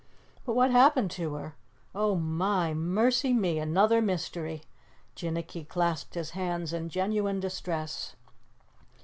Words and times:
"But 0.45 0.53
what 0.55 0.71
happened 0.71 1.11
to 1.11 1.35
her? 1.35 1.53
Oh, 1.93 2.15
my, 2.15 2.73
mercy 2.73 3.33
me, 3.33 3.59
another 3.59 4.01
mystery!" 4.01 4.63
Jinnicky 5.15 5.63
clasped 5.67 6.15
his 6.15 6.31
hands 6.31 6.73
in 6.73 6.89
genuine 6.89 7.39
distress. 7.39 8.15